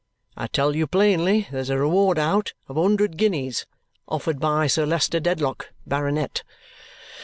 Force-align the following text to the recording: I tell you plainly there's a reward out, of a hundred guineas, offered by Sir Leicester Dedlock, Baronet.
I 0.35 0.47
tell 0.47 0.75
you 0.75 0.87
plainly 0.87 1.47
there's 1.51 1.69
a 1.69 1.77
reward 1.77 2.17
out, 2.17 2.53
of 2.67 2.75
a 2.75 2.81
hundred 2.81 3.17
guineas, 3.17 3.67
offered 4.07 4.39
by 4.39 4.65
Sir 4.65 4.87
Leicester 4.87 5.19
Dedlock, 5.19 5.69
Baronet. 5.85 6.41